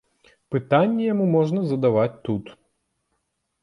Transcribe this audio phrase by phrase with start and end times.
[0.55, 2.45] Пытанні яму можна задаваць тут.